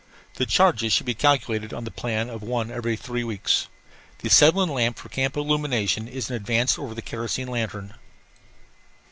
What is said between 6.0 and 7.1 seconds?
is an advance over the